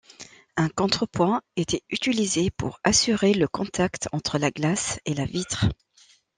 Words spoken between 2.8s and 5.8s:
assurer le contact entre la glace et la vitre.